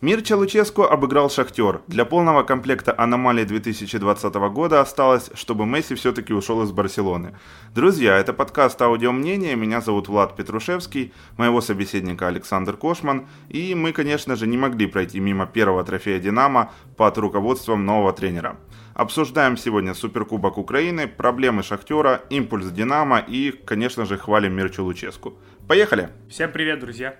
Мирча 0.00 0.36
Луческу 0.36 0.82
обыграл 0.82 1.30
«Шахтер». 1.30 1.80
Для 1.86 2.04
полного 2.04 2.42
комплекта 2.42 2.94
аномалий 2.96 3.44
2020 3.44 4.34
года 4.34 4.80
осталось, 4.80 5.30
чтобы 5.34 5.64
Месси 5.66 5.94
все-таки 5.94 6.34
ушел 6.34 6.62
из 6.62 6.72
Барселоны. 6.72 7.34
Друзья, 7.74 8.18
это 8.18 8.32
подкаст 8.32 8.80
«Аудио 8.82 9.12
мнение». 9.12 9.56
Меня 9.56 9.80
зовут 9.80 10.08
Влад 10.08 10.36
Петрушевский, 10.36 11.12
моего 11.38 11.60
собеседника 11.60 12.26
Александр 12.26 12.76
Кошман. 12.76 13.26
И 13.48 13.74
мы, 13.74 13.92
конечно 13.92 14.36
же, 14.36 14.46
не 14.46 14.58
могли 14.58 14.86
пройти 14.86 15.20
мимо 15.20 15.46
первого 15.46 15.84
трофея 15.84 16.18
«Динамо» 16.18 16.72
под 16.96 17.16
руководством 17.16 17.86
нового 17.86 18.12
тренера. 18.12 18.56
Обсуждаем 18.94 19.56
сегодня 19.56 19.94
Суперкубок 19.94 20.58
Украины, 20.58 21.06
проблемы 21.06 21.62
«Шахтера», 21.62 22.20
импульс 22.30 22.66
«Динамо» 22.66 23.18
и, 23.18 23.52
конечно 23.52 24.04
же, 24.04 24.18
хвалим 24.18 24.54
Мирчу 24.54 24.84
Луческу. 24.84 25.38
Поехали! 25.66 26.10
Всем 26.28 26.52
привет, 26.52 26.80
друзья! 26.80 27.16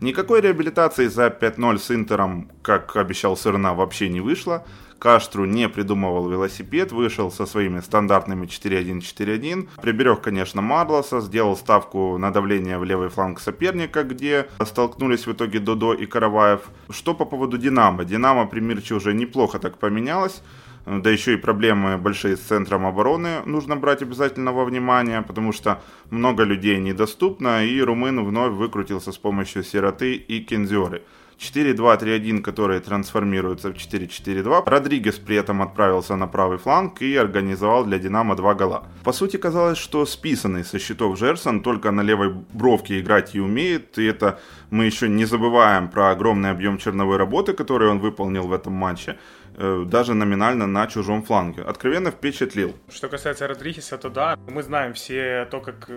Никакой 0.00 0.40
реабилитации 0.40 1.08
за 1.08 1.26
5-0 1.26 1.78
с 1.78 1.90
Интером, 1.90 2.48
как 2.62 2.94
обещал 2.94 3.36
Сырна, 3.36 3.74
вообще 3.74 4.08
не 4.08 4.20
вышло. 4.20 4.64
Каштру 5.00 5.44
не 5.44 5.68
придумывал 5.68 6.28
велосипед, 6.28 6.92
вышел 6.92 7.32
со 7.32 7.46
своими 7.46 7.80
стандартными 7.80 8.46
4-1-4-1. 8.46 9.68
Приберег, 9.82 10.20
конечно, 10.20 10.62
Марлоса, 10.62 11.20
сделал 11.20 11.56
ставку 11.56 12.16
на 12.16 12.32
давление 12.32 12.78
в 12.78 12.84
левый 12.84 13.08
фланг 13.08 13.40
соперника, 13.40 14.04
где 14.04 14.48
столкнулись 14.64 15.26
в 15.26 15.32
итоге 15.32 15.58
Додо 15.58 15.94
и 15.94 16.06
Караваев. 16.06 16.60
Что 16.90 17.14
по 17.14 17.24
поводу 17.24 17.58
Динамо? 17.58 18.04
Динамо 18.04 18.46
при 18.46 18.60
Мирче 18.60 18.94
уже 18.94 19.14
неплохо 19.14 19.58
так 19.58 19.78
поменялось 19.78 20.42
да 20.88 21.10
еще 21.10 21.34
и 21.34 21.36
проблемы 21.36 21.98
большие 21.98 22.36
с 22.36 22.40
центром 22.40 22.86
обороны 22.86 23.42
нужно 23.44 23.76
брать 23.76 24.02
обязательно 24.02 24.52
во 24.52 24.64
внимание, 24.64 25.22
потому 25.22 25.52
что 25.52 25.82
много 26.10 26.44
людей 26.44 26.78
недоступно, 26.78 27.64
и 27.64 27.80
румын 27.80 28.24
вновь 28.24 28.52
выкрутился 28.52 29.12
с 29.12 29.18
помощью 29.18 29.62
сироты 29.64 30.14
и 30.14 30.40
кензеры. 30.40 31.02
4-2-3-1, 31.38 32.40
которые 32.40 32.80
трансформируются 32.80 33.70
в 33.70 33.74
4-4-2. 33.74 34.62
Родригес 34.66 35.18
при 35.18 35.36
этом 35.36 35.62
отправился 35.62 36.16
на 36.16 36.26
правый 36.26 36.58
фланг 36.58 37.00
и 37.00 37.16
организовал 37.16 37.84
для 37.84 37.98
Динамо 37.98 38.34
два 38.34 38.54
гола. 38.54 38.82
По 39.04 39.12
сути, 39.12 39.36
казалось, 39.36 39.78
что 39.78 40.04
списанный 40.04 40.64
со 40.64 40.78
счетов 40.78 41.18
Жерсон 41.18 41.62
только 41.62 41.90
на 41.92 42.00
левой 42.00 42.34
бровке 42.52 42.98
играть 43.00 43.34
и 43.34 43.40
умеет, 43.40 43.98
и 43.98 44.04
это 44.04 44.40
мы 44.70 44.86
еще 44.86 45.08
не 45.08 45.26
забываем 45.26 45.88
про 45.88 46.10
огромный 46.10 46.50
объем 46.50 46.78
черновой 46.78 47.16
работы, 47.16 47.52
который 47.52 47.88
он 47.88 48.00
выполнил 48.00 48.48
в 48.48 48.52
этом 48.52 48.72
матче. 48.72 49.16
Э, 49.56 49.84
даже 49.86 50.14
номинально 50.14 50.66
на 50.66 50.86
чужом 50.86 51.22
фланге. 51.22 51.62
Откровенно 51.62 52.10
впечатлил. 52.10 52.76
Что 52.90 53.08
касается 53.08 53.46
Родригеса, 53.46 53.98
то 53.98 54.08
да, 54.08 54.38
мы 54.48 54.62
знаем 54.62 54.94
все 54.94 55.46
то, 55.50 55.60
как 55.60 55.90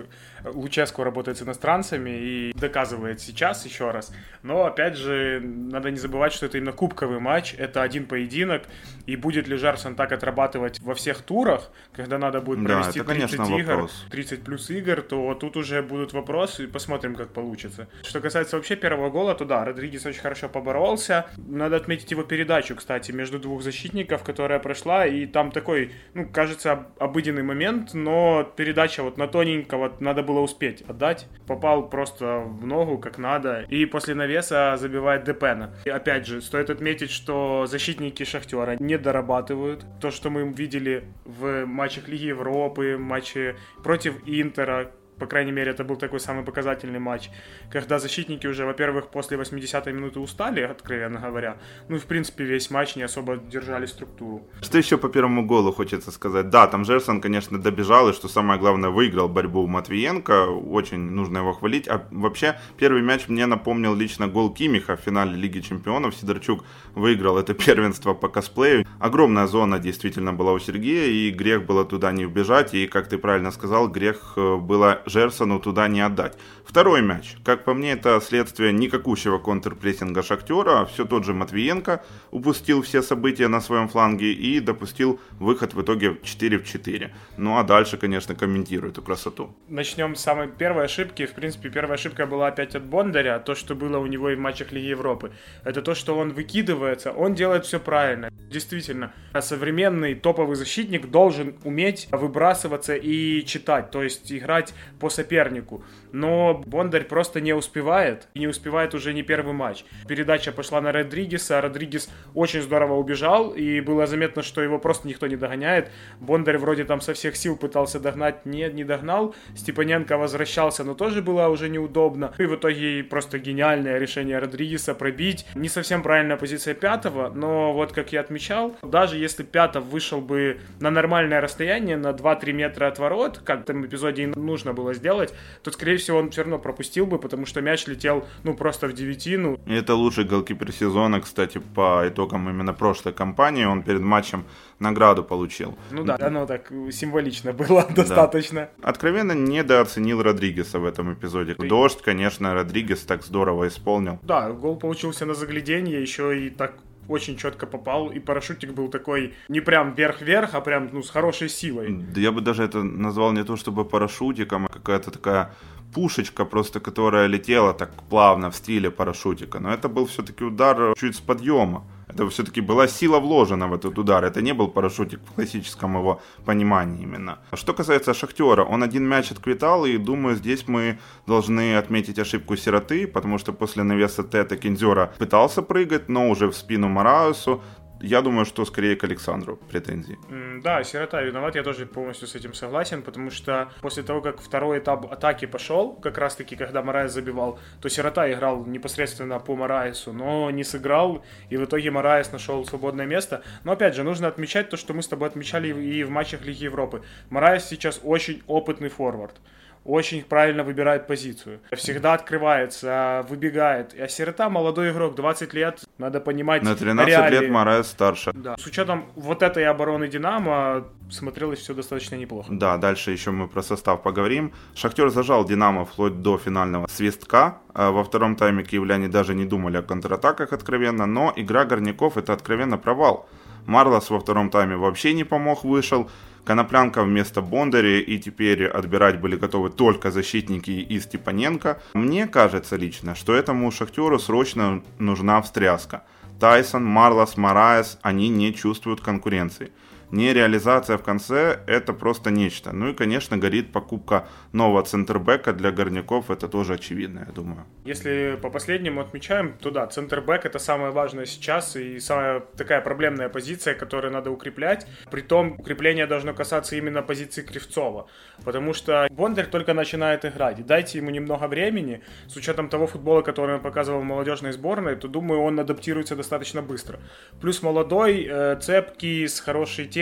Луческу 0.44 1.04
работает 1.04 1.38
с 1.38 1.42
иностранцами 1.42 2.10
и 2.10 2.52
доказывает 2.54 3.20
сейчас 3.20 3.64
еще 3.64 3.90
раз. 3.90 4.12
Но, 4.42 4.64
опять 4.66 4.96
же, 4.96 5.40
надо 5.40 5.90
не 5.90 5.98
забывать, 5.98 6.32
что 6.32 6.46
это 6.46 6.58
именно 6.58 6.72
кубковый 6.72 7.20
матч, 7.20 7.54
это 7.56 7.82
один 7.82 8.06
поединок, 8.06 8.64
и 9.06 9.16
будет 9.16 9.46
ли 9.46 9.56
Жарсон 9.56 9.94
так 9.94 10.12
отрабатывать 10.12 10.80
во 10.80 10.94
всех 10.94 11.22
турах, 11.22 11.70
когда 11.92 12.18
надо 12.18 12.40
будет 12.40 12.64
провести 12.64 13.00
да, 13.00 13.04
это, 13.04 13.14
30 13.14 13.36
конечно, 13.36 13.56
игр, 13.58 13.72
вопрос. 13.72 14.06
30 14.10 14.42
плюс 14.42 14.70
игр, 14.70 15.02
то 15.02 15.34
тут 15.34 15.56
уже 15.56 15.82
будут 15.82 16.12
вопросы, 16.12 16.64
и 16.64 16.66
посмотрим, 16.66 17.14
как 17.14 17.28
получится. 17.28 17.88
Что 18.02 18.20
касается 18.20 18.56
вообще 18.56 18.76
первого 18.76 19.10
гола, 19.10 19.34
то 19.34 19.44
да, 19.44 19.64
Родригес 19.64 20.04
очень 20.06 20.20
хорошо 20.20 20.48
поборолся. 20.48 21.26
Надо 21.36 21.76
отметить 21.76 22.10
его 22.10 22.22
передачу, 22.22 22.74
кстати, 22.74 23.12
между 23.12 23.38
двух 23.42 23.62
защитников, 23.62 24.22
которая 24.22 24.58
прошла, 24.58 25.06
и 25.06 25.26
там 25.26 25.50
такой, 25.50 25.92
ну, 26.14 26.26
кажется, 26.26 26.86
обыденный 26.98 27.42
момент, 27.42 27.92
но 27.92 28.50
передача 28.56 29.02
вот 29.02 29.18
на 29.18 29.28
тоненького, 29.28 29.92
надо 30.00 30.22
было 30.22 30.40
успеть 30.40 30.82
отдать. 30.82 31.26
Попал 31.46 31.88
просто 31.88 32.38
в 32.38 32.64
ногу, 32.66 32.98
как 32.98 33.18
надо, 33.18 33.66
и 33.68 33.84
после 33.84 34.14
навеса 34.14 34.76
забивает 34.78 35.24
Депена. 35.24 35.74
И 35.84 35.90
опять 35.90 36.26
же, 36.26 36.40
стоит 36.40 36.70
отметить, 36.70 37.10
что 37.10 37.66
защитники 37.66 38.24
Шахтера 38.24 38.76
не 38.78 38.96
дорабатывают. 38.96 39.84
То, 40.00 40.10
что 40.10 40.30
мы 40.30 40.50
видели 40.52 41.04
в 41.24 41.66
матчах 41.66 42.08
Лиги 42.08 42.26
Европы, 42.26 42.96
матче 42.98 43.56
против 43.82 44.16
Интера, 44.26 44.92
по 45.22 45.28
крайней 45.28 45.52
мере, 45.52 45.70
это 45.70 45.84
был 45.84 45.94
такой 45.94 46.18
самый 46.18 46.44
показательный 46.44 46.98
матч, 46.98 47.30
когда 47.70 48.00
защитники 48.00 48.48
уже, 48.48 48.64
во-первых, 48.64 49.06
после 49.06 49.36
80-й 49.38 49.92
минуты 49.92 50.18
устали, 50.18 50.62
откровенно 50.62 51.20
говоря. 51.20 51.58
Ну 51.88 51.94
и, 51.94 51.98
в 52.00 52.06
принципе, 52.06 52.42
весь 52.42 52.70
матч 52.72 52.96
не 52.96 53.04
особо 53.04 53.36
держали 53.36 53.86
структуру. 53.86 54.42
Что 54.60 54.78
еще 54.78 54.98
по 54.98 55.08
первому 55.08 55.46
голу 55.46 55.72
хочется 55.72 56.10
сказать? 56.10 56.50
Да, 56.50 56.66
там 56.66 56.84
Жерсон, 56.84 57.20
конечно, 57.20 57.62
добежал, 57.62 58.08
и 58.08 58.12
что 58.12 58.26
самое 58.26 58.58
главное, 58.58 58.90
выиграл 58.90 59.28
борьбу 59.28 59.60
у 59.60 59.68
Матвиенко. 59.68 60.46
Очень 60.46 61.12
нужно 61.12 61.38
его 61.38 61.52
хвалить. 61.52 61.86
А 61.86 62.04
вообще, 62.10 62.58
первый 62.76 63.02
мяч 63.02 63.28
мне 63.28 63.46
напомнил 63.46 63.94
лично 63.94 64.26
гол 64.26 64.52
Кимиха 64.52 64.96
в 64.96 65.00
финале 65.00 65.36
Лиги 65.36 65.60
Чемпионов. 65.60 66.16
Сидорчук 66.16 66.64
выиграл 66.96 67.38
это 67.38 67.54
первенство 67.66 68.12
по 68.12 68.28
косплею. 68.28 68.84
Огромная 68.98 69.46
зона 69.46 69.78
действительно 69.78 70.32
была 70.32 70.52
у 70.52 70.58
Сергея, 70.58 71.06
и 71.06 71.30
грех 71.30 71.64
было 71.64 71.84
туда 71.84 72.10
не 72.10 72.26
убежать. 72.26 72.74
И, 72.74 72.88
как 72.88 73.08
ты 73.08 73.18
правильно 73.18 73.52
сказал, 73.52 73.86
грех 73.86 74.32
э, 74.36 74.56
было 74.56 75.00
Жерсону 75.12 75.60
туда 75.60 75.88
не 75.88 76.00
отдать. 76.00 76.36
Второй 76.64 77.02
мяч. 77.02 77.36
Как 77.44 77.64
по 77.64 77.74
мне, 77.74 77.92
это 77.92 78.20
следствие 78.20 78.72
никакущего 78.72 79.38
контрпрессинга 79.38 80.22
Шахтера. 80.22 80.86
Все 80.86 81.04
тот 81.04 81.24
же 81.24 81.34
Матвиенко 81.34 82.02
упустил 82.30 82.82
все 82.82 83.02
события 83.02 83.48
на 83.48 83.60
своем 83.60 83.88
фланге 83.88 84.32
и 84.32 84.60
допустил 84.60 85.20
выход 85.38 85.74
в 85.74 85.82
итоге 85.82 86.16
4 86.22 86.58
в 86.58 86.64
4. 86.64 87.14
Ну 87.36 87.58
а 87.58 87.62
дальше, 87.62 87.98
конечно, 87.98 88.34
комментирую 88.34 88.92
эту 88.92 89.02
красоту. 89.02 89.54
Начнем 89.68 90.14
с 90.14 90.20
самой 90.20 90.48
первой 90.48 90.84
ошибки. 90.84 91.26
В 91.26 91.32
принципе, 91.34 91.68
первая 91.68 91.94
ошибка 91.94 92.26
была 92.26 92.48
опять 92.48 92.74
от 92.74 92.84
Бондаря. 92.84 93.38
То, 93.38 93.54
что 93.54 93.74
было 93.74 93.98
у 93.98 94.06
него 94.06 94.30
и 94.30 94.34
в 94.34 94.38
матчах 94.38 94.72
Лиги 94.72 94.86
Европы. 94.86 95.32
Это 95.64 95.82
то, 95.82 95.94
что 95.94 96.16
он 96.16 96.32
выкидывается. 96.32 97.12
Он 97.12 97.34
делает 97.34 97.66
все 97.66 97.80
правильно. 97.80 98.30
Действительно, 98.50 99.12
современный 99.40 100.14
топовый 100.14 100.56
защитник 100.56 101.10
должен 101.10 101.54
уметь 101.64 102.08
выбрасываться 102.10 102.94
и 102.94 103.44
читать. 103.44 103.90
То 103.90 104.02
есть 104.02 104.32
играть 104.32 104.72
по 105.02 105.10
сопернику. 105.10 105.82
Но 106.12 106.62
Бондарь 106.66 107.04
просто 107.04 107.40
не 107.40 107.52
успевает. 107.52 108.28
И 108.34 108.40
не 108.40 108.46
успевает 108.46 108.94
уже 108.94 109.12
не 109.12 109.22
первый 109.22 109.54
матч. 109.54 109.84
Передача 110.06 110.52
пошла 110.52 110.80
на 110.80 110.92
Родригеса. 110.92 111.60
Родригес 111.60 112.08
очень 112.34 112.62
здорово 112.62 112.94
убежал. 112.94 113.50
И 113.50 113.80
было 113.80 114.06
заметно, 114.06 114.42
что 114.42 114.62
его 114.62 114.78
просто 114.78 115.08
никто 115.08 115.26
не 115.26 115.36
догоняет. 115.36 115.90
Бондарь 116.20 116.58
вроде 116.58 116.84
там 116.84 117.00
со 117.00 117.14
всех 117.14 117.36
сил 117.36 117.56
пытался 117.56 117.98
догнать. 117.98 118.46
Нет, 118.46 118.74
не 118.74 118.84
догнал. 118.84 119.34
Степаненко 119.56 120.16
возвращался, 120.16 120.84
но 120.84 120.94
тоже 120.94 121.22
было 121.22 121.48
уже 121.48 121.68
неудобно. 121.68 122.32
И 122.38 122.44
в 122.44 122.56
итоге 122.56 123.02
просто 123.04 123.38
гениальное 123.38 123.98
решение 123.98 124.38
Родригеса 124.38 124.94
пробить. 124.94 125.46
Не 125.54 125.68
совсем 125.68 126.02
правильная 126.02 126.36
позиция 126.36 126.74
пятого, 126.74 127.30
но 127.34 127.72
вот 127.72 127.92
как 127.92 128.12
я 128.12 128.20
отмечал, 128.20 128.76
даже 128.82 129.16
если 129.16 129.42
пятов 129.42 129.84
вышел 129.84 130.20
бы 130.20 130.60
на 130.80 130.90
нормальное 130.90 131.40
расстояние, 131.40 131.96
на 131.96 132.10
2-3 132.10 132.52
метра 132.52 132.86
от 132.86 132.98
ворот, 132.98 133.40
как 133.44 133.60
в 133.60 133.62
этом 133.62 133.86
эпизоде 133.86 134.24
и 134.24 134.26
нужно 134.26 134.72
было 134.72 134.94
сделать, 134.94 135.32
то, 135.62 135.70
скорее 135.70 135.98
всего, 136.02 136.18
он 136.18 136.30
все 136.30 136.42
равно 136.42 136.58
пропустил 136.58 137.06
бы, 137.06 137.18
потому 137.18 137.46
что 137.46 137.60
мяч 137.60 137.86
летел, 137.86 138.24
ну, 138.44 138.54
просто 138.54 138.88
в 138.88 138.92
девятину. 138.92 139.58
И 139.66 139.74
это 139.74 139.94
лучший 139.94 140.24
голкипер 140.24 140.72
сезона, 140.72 141.20
кстати, 141.20 141.60
по 141.74 142.04
итогам 142.06 142.48
именно 142.48 142.72
прошлой 142.74 143.12
кампании. 143.12 143.64
Он 143.64 143.82
перед 143.82 144.00
матчем 144.00 144.44
награду 144.78 145.24
получил. 145.24 145.76
Ну 145.90 146.04
да, 146.04 146.18
оно 146.20 146.46
так 146.46 146.70
символично 146.90 147.52
было 147.62 147.86
да. 147.88 147.94
достаточно. 147.94 148.68
Откровенно 148.82 149.32
недооценил 149.32 150.22
Родригеса 150.22 150.78
в 150.78 150.84
этом 150.84 151.14
эпизоде. 151.14 151.54
Ты... 151.54 151.68
Дождь, 151.68 152.02
конечно, 152.02 152.54
Родригес 152.54 153.00
так 153.00 153.24
здорово 153.24 153.68
исполнил. 153.68 154.18
Да, 154.22 154.50
гол 154.50 154.76
получился 154.76 155.26
на 155.26 155.34
загляденье, 155.34 156.00
еще 156.00 156.46
и 156.46 156.50
так 156.50 156.74
очень 157.08 157.36
четко 157.36 157.66
попал, 157.66 158.10
и 158.10 158.18
парашютик 158.18 158.72
был 158.72 158.88
такой 158.88 159.34
не 159.48 159.60
прям 159.60 159.94
вверх-вверх, 159.94 160.54
а 160.54 160.60
прям 160.60 160.90
ну, 160.92 161.02
с 161.02 161.10
хорошей 161.10 161.48
силой. 161.48 161.92
Да 162.14 162.20
я 162.20 162.32
бы 162.32 162.40
даже 162.40 162.62
это 162.62 162.82
назвал 162.82 163.32
не 163.32 163.44
то 163.44 163.56
чтобы 163.56 163.84
парашютиком, 163.84 164.66
а 164.66 164.68
какая-то 164.68 165.10
такая 165.10 165.54
пушечка 165.94 166.44
просто, 166.44 166.80
которая 166.80 167.26
летела 167.26 167.72
так 167.72 167.90
плавно 168.10 168.50
в 168.50 168.56
стиле 168.56 168.90
парашютика. 168.90 169.60
Но 169.60 169.72
это 169.72 169.88
был 169.88 170.06
все-таки 170.06 170.44
удар 170.44 170.94
чуть 170.96 171.16
с 171.16 171.20
подъема. 171.20 171.84
Это 172.08 172.28
все-таки 172.28 172.60
была 172.60 172.88
сила 172.88 173.20
вложена 173.20 173.68
в 173.68 173.74
этот 173.74 173.98
удар. 173.98 174.24
Это 174.24 174.42
не 174.42 174.52
был 174.52 174.68
парашютик 174.68 175.20
в 175.20 175.34
классическом 175.34 175.96
его 175.96 176.20
понимании 176.44 177.02
именно. 177.02 177.38
Что 177.54 177.72
касается 177.72 178.12
Шахтера, 178.12 178.64
он 178.64 178.82
один 178.82 179.08
мяч 179.08 179.32
отквитал, 179.32 179.86
и 179.86 179.96
думаю, 179.96 180.36
здесь 180.36 180.68
мы 180.68 180.98
должны 181.26 181.76
отметить 181.76 182.18
ошибку 182.18 182.56
Сироты, 182.56 183.06
потому 183.06 183.38
что 183.38 183.52
после 183.52 183.82
навеса 183.82 184.22
Тета 184.22 184.56
Кинзера 184.56 185.12
пытался 185.18 185.62
прыгать, 185.62 186.08
но 186.08 186.28
уже 186.28 186.46
в 186.46 186.54
спину 186.54 186.88
Мараусу 186.88 187.62
я 188.02 188.20
думаю, 188.20 188.44
что 188.44 188.64
скорее 188.64 188.96
к 188.96 189.04
Александру 189.04 189.56
претензии. 189.56 190.18
Да, 190.62 190.82
Сирота 190.84 191.22
виноват, 191.22 191.54
я 191.54 191.62
тоже 191.62 191.86
полностью 191.86 192.28
с 192.28 192.34
этим 192.34 192.52
согласен, 192.52 193.02
потому 193.02 193.30
что 193.30 193.70
после 193.80 194.02
того, 194.02 194.20
как 194.20 194.40
второй 194.40 194.80
этап 194.80 195.10
атаки 195.10 195.46
пошел, 195.46 195.94
как 195.94 196.18
раз-таки, 196.18 196.56
когда 196.56 196.82
Мараес 196.82 197.12
забивал, 197.12 197.58
то 197.80 197.88
Сирота 197.88 198.30
играл 198.30 198.66
непосредственно 198.66 199.38
по 199.38 199.56
Мараесу, 199.56 200.12
но 200.12 200.50
не 200.50 200.64
сыграл, 200.64 201.24
и 201.48 201.56
в 201.56 201.64
итоге 201.64 201.90
Мараес 201.90 202.32
нашел 202.32 202.64
свободное 202.66 203.06
место. 203.06 203.42
Но 203.64 203.72
опять 203.72 203.94
же, 203.94 204.02
нужно 204.02 204.28
отмечать 204.28 204.68
то, 204.68 204.76
что 204.76 204.94
мы 204.94 205.02
с 205.02 205.08
тобой 205.08 205.28
отмечали 205.28 205.68
и 205.68 206.04
в 206.04 206.10
матчах 206.10 206.44
Лиги 206.44 206.64
Европы. 206.64 207.02
Мараес 207.30 207.64
сейчас 207.64 208.00
очень 208.02 208.42
опытный 208.46 208.88
форвард 208.88 209.40
очень 209.84 210.22
правильно 210.22 210.62
выбирает 210.64 211.06
позицию. 211.06 211.60
Всегда 211.72 212.14
открывается, 212.14 213.24
выбегает. 213.28 213.94
А 213.98 214.08
Сирота 214.08 214.48
молодой 214.48 214.90
игрок, 214.90 215.14
20 215.14 215.54
лет, 215.54 215.80
надо 215.98 216.20
понимать 216.20 216.62
На 216.62 216.74
13 216.76 217.08
реалии. 217.08 217.38
лет 217.38 217.50
Морес 217.50 217.88
старше. 217.88 218.32
Да. 218.34 218.56
С 218.56 218.66
учетом 218.66 219.04
вот 219.16 219.42
этой 219.42 219.64
обороны 219.66 220.08
Динамо 220.08 220.84
смотрелось 221.10 221.58
все 221.60 221.74
достаточно 221.74 222.14
неплохо. 222.16 222.48
Да, 222.50 222.76
дальше 222.76 223.10
еще 223.10 223.30
мы 223.30 223.48
про 223.48 223.62
состав 223.62 224.02
поговорим. 224.02 224.52
Шахтер 224.74 225.10
зажал 225.10 225.44
Динамо 225.44 225.84
вплоть 225.84 226.22
до 226.22 226.38
финального 226.38 226.86
свистка. 226.88 227.58
А 227.74 227.90
Во 227.90 228.04
втором 228.04 228.36
тайме 228.36 228.64
киевляне 228.64 229.08
даже 229.08 229.34
не 229.34 229.44
думали 229.44 229.78
о 229.78 229.82
контратаках 229.82 230.52
откровенно, 230.52 231.06
но 231.06 231.32
игра 231.36 231.64
горняков 231.64 232.16
это 232.16 232.32
откровенно 232.32 232.78
провал. 232.78 233.28
Марлос 233.66 234.10
во 234.10 234.18
втором 234.20 234.50
тайме 234.50 234.76
вообще 234.76 235.12
не 235.12 235.24
помог, 235.24 235.64
вышел. 235.64 236.10
Коноплянка 236.44 237.04
вместо 237.04 237.40
Бондаря, 237.40 238.00
и 238.00 238.18
теперь 238.18 238.66
отбирать 238.66 239.20
были 239.20 239.36
готовы 239.36 239.70
только 239.70 240.10
защитники 240.10 240.70
и 240.70 241.00
Степаненко. 241.00 241.80
Мне 241.94 242.26
кажется 242.26 242.76
лично, 242.76 243.14
что 243.14 243.32
этому 243.32 243.70
Шахтеру 243.70 244.18
срочно 244.18 244.82
нужна 244.98 245.40
встряска. 245.40 246.02
Тайсон, 246.40 246.84
Марлос, 246.84 247.36
Мараес, 247.36 247.98
они 248.02 248.28
не 248.28 248.52
чувствуют 248.52 249.00
конкуренции. 249.00 249.70
Нереализация 250.12 250.98
в 250.98 251.02
конце– 251.02 251.60
это 251.66 251.94
просто 251.94 252.30
нечто. 252.30 252.72
Ну 252.72 252.90
и, 252.90 252.94
конечно, 252.94 253.38
горит 253.38 253.72
покупка 253.72 254.28
нового 254.52 254.82
центрбека 254.82 255.54
для 255.54 255.72
горняков, 255.72 256.30
это 256.30 256.48
тоже 256.48 256.74
очевидно, 256.74 257.24
я 257.26 257.32
думаю. 257.32 257.64
Если 257.86 258.38
по 258.42 258.50
последнему 258.50 259.00
отмечаем, 259.00 259.54
то 259.58 259.70
да, 259.70 259.86
центрбэк 259.86 260.44
это 260.44 260.58
самое 260.58 260.92
важное 260.92 261.24
сейчас 261.24 261.76
и 261.76 261.98
самая 261.98 262.40
такая 262.40 262.82
проблемная 262.82 263.30
позиция, 263.30 263.72
которую 263.74 264.12
надо 264.12 264.30
укреплять. 264.30 264.86
Притом 265.10 265.52
укрепление 265.58 266.06
должно 266.06 266.34
касаться 266.34 266.76
именно 266.76 267.00
позиции 267.00 267.40
Кривцова, 267.40 268.06
потому 268.44 268.74
что 268.74 269.08
Бондарь 269.10 269.46
только 269.46 269.72
начинает 269.72 270.26
играть. 270.26 270.66
Дайте 270.66 270.98
ему 270.98 271.08
немного 271.08 271.48
времени, 271.48 272.02
с 272.28 272.36
учетом 272.36 272.68
того 272.68 272.86
футбола, 272.86 273.22
который 273.22 273.54
он 273.54 273.62
показывал 273.62 274.00
в 274.00 274.04
молодежной 274.04 274.52
сборной, 274.52 274.96
то 274.96 275.08
думаю, 275.08 275.40
он 275.40 275.58
адаптируется 275.58 276.16
достаточно 276.16 276.60
быстро. 276.60 277.00
Плюс 277.40 277.62
молодой, 277.62 278.26
э, 278.28 278.60
цепкий, 278.60 279.26
с 279.26 279.40
хорошей 279.40 279.86
техникой, 279.86 280.01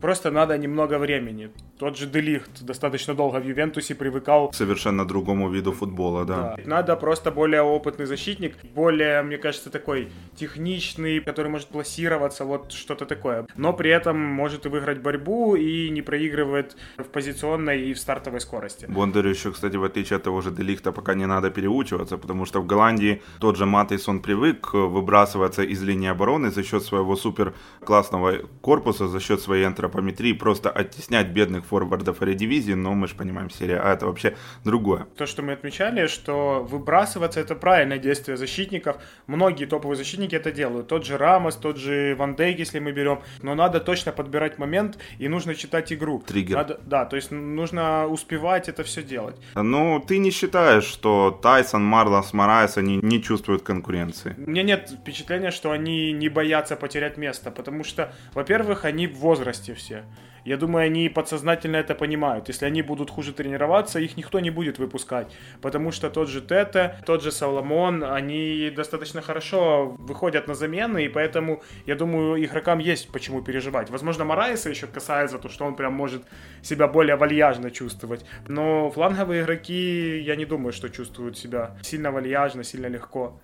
просто 0.00 0.30
надо 0.30 0.58
немного 0.58 0.98
времени. 0.98 1.50
Тот 1.78 1.98
же 1.98 2.06
Делихт 2.06 2.62
достаточно 2.62 3.14
долго 3.14 3.38
в 3.38 3.46
Ювентусе 3.46 3.94
привыкал 3.94 4.50
К 4.50 4.54
совершенно 4.54 5.04
другому 5.04 5.50
виду 5.50 5.72
футбола, 5.72 6.24
да. 6.24 6.54
да. 6.56 6.62
Надо 6.64 6.96
просто 6.96 7.32
более 7.32 7.62
опытный 7.62 8.06
защитник, 8.06 8.56
более, 8.74 9.22
мне 9.22 9.38
кажется, 9.38 9.70
такой 9.70 10.08
техничный, 10.36 11.20
который 11.20 11.50
может 11.50 11.68
пласироваться, 11.68 12.44
вот 12.44 12.72
что-то 12.72 13.06
такое. 13.06 13.46
Но 13.56 13.72
при 13.72 13.90
этом 13.90 14.18
может 14.18 14.66
и 14.66 14.68
выиграть 14.68 15.00
борьбу 15.00 15.56
и 15.56 15.90
не 15.90 16.02
проигрывает 16.02 16.76
в 16.96 17.04
позиционной 17.04 17.90
и 17.90 17.92
в 17.92 17.98
стартовой 17.98 18.40
скорости. 18.40 18.86
Бондарю 18.86 19.30
еще, 19.30 19.50
кстати, 19.50 19.76
в 19.76 19.84
отличие 19.84 20.18
от 20.18 20.22
того 20.22 20.42
же 20.42 20.52
Делихта, 20.52 20.92
пока 20.92 21.14
не 21.14 21.26
надо 21.26 21.50
переучиваться, 21.50 22.18
потому 22.18 22.46
что 22.46 22.60
в 22.60 22.66
Голландии 22.66 23.20
тот 23.40 23.56
же 23.56 23.66
Матейс, 23.66 24.08
он 24.08 24.20
привык 24.20 24.74
выбрасываться 24.74 25.62
из 25.62 25.82
линии 25.82 26.08
обороны 26.08 26.50
за 26.50 26.62
счет 26.62 26.84
своего 26.84 27.16
супер 27.16 27.52
классного 27.84 28.34
корпуса, 28.60 29.08
за 29.08 29.18
счет 29.18 29.40
своей 29.40 29.64
антропометрии, 29.64 30.32
просто 30.34 30.70
оттеснять 30.70 31.28
бедных 31.28 31.64
форвардов 31.74 32.18
дивизии, 32.20 32.74
но 32.74 32.94
мы 32.94 33.08
же 33.08 33.14
понимаем, 33.14 33.50
серия 33.50 33.80
А 33.80 33.92
это 33.92 34.06
вообще 34.06 34.36
другое. 34.64 35.06
То, 35.16 35.26
что 35.26 35.42
мы 35.42 35.52
отмечали, 35.52 36.06
что 36.06 36.66
выбрасываться 36.70 37.40
это 37.40 37.54
правильное 37.54 37.98
действие 37.98 38.36
защитников. 38.36 38.96
Многие 39.26 39.66
топовые 39.66 39.96
защитники 39.96 40.36
это 40.36 40.52
делают. 40.52 40.88
Тот 40.88 41.04
же 41.04 41.16
Рамос, 41.18 41.56
тот 41.56 41.76
же 41.76 42.14
Ван 42.18 42.36
Дейк, 42.36 42.58
если 42.58 42.78
мы 42.78 42.92
берем. 42.92 43.18
Но 43.42 43.54
надо 43.54 43.80
точно 43.80 44.12
подбирать 44.12 44.58
момент 44.58 44.98
и 45.18 45.28
нужно 45.28 45.54
читать 45.54 45.92
игру. 45.92 46.22
Триггер. 46.26 46.56
Надо- 46.56 46.80
да, 46.86 47.04
то 47.04 47.16
есть 47.16 47.30
нужно 47.30 48.06
успевать 48.06 48.68
это 48.68 48.82
все 48.84 49.02
делать. 49.02 49.36
Ну, 49.54 50.00
ты 50.06 50.18
не 50.18 50.30
считаешь, 50.30 50.84
что 50.84 51.38
Тайсон, 51.42 51.84
Марлос, 51.84 52.32
Морайс, 52.32 52.76
они 52.76 53.00
не 53.02 53.22
чувствуют 53.22 53.62
конкуренции? 53.62 54.34
У 54.38 54.50
меня 54.50 54.62
нет 54.62 54.90
впечатления, 55.00 55.50
что 55.50 55.70
они 55.70 56.12
не 56.12 56.28
боятся 56.28 56.76
потерять 56.76 57.16
место, 57.16 57.50
потому 57.50 57.84
что, 57.84 58.12
во-первых, 58.34 58.84
они 58.84 59.06
в 59.06 59.16
возрасте 59.16 59.74
все. 59.74 60.04
Я 60.44 60.56
думаю, 60.56 60.86
они 60.86 61.08
подсознательно 61.08 61.76
это 61.76 61.94
понимают. 61.94 62.48
Если 62.48 62.66
они 62.66 62.82
будут 62.82 63.10
хуже 63.10 63.32
тренироваться, 63.32 63.98
их 63.98 64.16
никто 64.16 64.40
не 64.40 64.50
будет 64.50 64.78
выпускать. 64.78 65.28
Потому 65.62 65.90
что 65.90 66.10
тот 66.10 66.28
же 66.28 66.40
Тете, 66.40 66.96
тот 67.06 67.22
же 67.22 67.32
Соломон, 67.32 68.04
они 68.04 68.70
достаточно 68.74 69.22
хорошо 69.22 69.96
выходят 69.98 70.46
на 70.46 70.54
замены, 70.54 71.04
и 71.04 71.08
поэтому, 71.08 71.62
я 71.86 71.94
думаю, 71.94 72.44
игрокам 72.44 72.78
есть 72.78 73.10
почему 73.12 73.42
переживать. 73.42 73.90
Возможно, 73.90 74.24
Мораиса 74.24 74.70
еще 74.70 74.86
касается 74.86 75.38
то, 75.38 75.48
что 75.48 75.64
он 75.64 75.76
прям 75.76 75.94
может 75.94 76.22
себя 76.62 76.88
более 76.88 77.16
вальяжно 77.16 77.70
чувствовать. 77.70 78.24
Но 78.48 78.90
фланговые 78.90 79.42
игроки, 79.42 80.18
я 80.20 80.36
не 80.36 80.44
думаю, 80.44 80.72
что 80.72 80.88
чувствуют 80.88 81.38
себя 81.38 81.76
сильно 81.82 82.10
вальяжно, 82.10 82.64
сильно 82.64 82.86
легко. 82.86 83.40